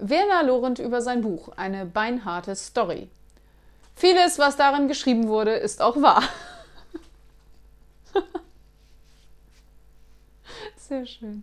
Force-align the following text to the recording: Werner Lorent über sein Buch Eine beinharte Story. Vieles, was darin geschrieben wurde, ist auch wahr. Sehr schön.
Werner 0.00 0.42
Lorent 0.42 0.78
über 0.78 1.02
sein 1.02 1.20
Buch 1.22 1.50
Eine 1.56 1.86
beinharte 1.86 2.54
Story. 2.56 3.08
Vieles, 3.94 4.38
was 4.38 4.56
darin 4.56 4.88
geschrieben 4.88 5.28
wurde, 5.28 5.52
ist 5.52 5.82
auch 5.82 6.00
wahr. 6.00 6.22
Sehr 10.76 11.06
schön. 11.06 11.42